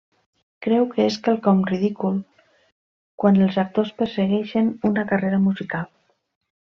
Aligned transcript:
Creu 0.67 0.85
que 0.93 1.03
és 1.09 1.17
quelcom 1.27 1.59
ridícul 1.71 2.17
quan 3.25 3.37
els 3.49 3.59
actors 3.65 3.93
persegueixen 4.01 4.73
una 4.91 5.05
carrera 5.13 5.43
musical. 5.45 5.87